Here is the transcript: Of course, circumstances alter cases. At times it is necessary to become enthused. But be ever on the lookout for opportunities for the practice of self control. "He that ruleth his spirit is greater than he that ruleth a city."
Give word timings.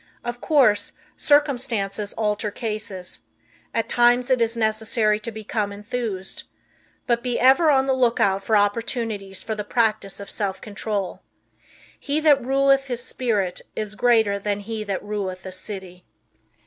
Of 0.25 0.41
course, 0.41 0.93
circumstances 1.15 2.11
alter 2.13 2.49
cases. 2.49 3.21
At 3.71 3.87
times 3.87 4.31
it 4.31 4.41
is 4.41 4.57
necessary 4.57 5.19
to 5.19 5.31
become 5.31 5.71
enthused. 5.71 6.45
But 7.05 7.21
be 7.21 7.39
ever 7.39 7.69
on 7.69 7.85
the 7.85 7.93
lookout 7.93 8.43
for 8.43 8.57
opportunities 8.57 9.43
for 9.43 9.53
the 9.53 9.63
practice 9.63 10.19
of 10.19 10.31
self 10.31 10.59
control. 10.59 11.21
"He 11.99 12.19
that 12.19 12.43
ruleth 12.43 12.85
his 12.85 13.03
spirit 13.05 13.61
is 13.75 13.93
greater 13.93 14.39
than 14.39 14.61
he 14.61 14.83
that 14.85 15.03
ruleth 15.03 15.45
a 15.45 15.51
city." 15.51 16.03